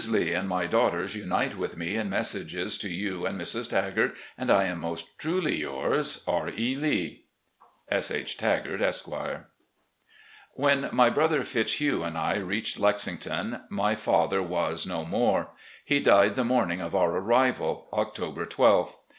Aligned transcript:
Lee 0.09 0.33
and 0.33 0.49
my 0.49 0.65
daughters 0.65 1.13
tmite 1.15 1.53
with 1.53 1.77
me 1.77 1.95
in 1.95 2.09
messages 2.09 2.75
to 2.79 2.89
you 2.89 3.27
and 3.27 3.39
Mrs. 3.39 3.69
Tagart, 3.69 4.15
and 4.35 4.49
I 4.49 4.63
am 4.63 4.79
most 4.79 5.15
truly 5.19 5.57
yours, 5.57 6.23
R. 6.27 6.49
E. 6.49 6.75
Lee. 6.75 7.25
"S. 7.87 8.09
H. 8.09 8.35
Tagart, 8.35 8.81
Esq." 8.81 9.07
When 10.55 10.89
my 10.91 11.11
brother 11.11 11.43
Fitzhugh 11.43 12.01
and 12.01 12.17
I 12.17 12.37
reached 12.37 12.79
Lexington, 12.79 13.61
my 13.69 13.93
father 13.93 14.41
was 14.41 14.87
no 14.87 15.05
more. 15.05 15.49
He 15.85 15.99
died 15.99 16.33
the 16.33 16.43
mo 16.45 16.61
rning 16.61 16.83
of 16.83 16.95
our 16.95 17.11
arrival— 17.11 17.87
October 17.93 18.47
12th. 18.47 18.95